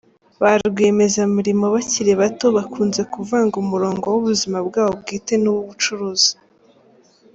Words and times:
Ba 0.41 0.51
rwiyemezamirimo 0.65 1.65
bakiri 1.75 2.11
bato 2.21 2.47
bakunze 2.57 3.01
kuvanga 3.13 3.55
umurongo 3.63 4.03
w’ubuzima 4.13 4.57
bwabo 4.67 4.93
bwite 5.01 5.33
n’uw’ubucuruzi. 5.39 6.31